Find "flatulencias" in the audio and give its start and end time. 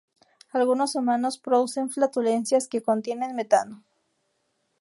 1.91-2.67